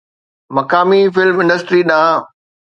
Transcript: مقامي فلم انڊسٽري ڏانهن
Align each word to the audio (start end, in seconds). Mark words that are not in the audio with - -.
مقامي 0.55 1.01
فلم 1.15 1.37
انڊسٽري 1.41 1.81
ڏانهن 1.89 2.19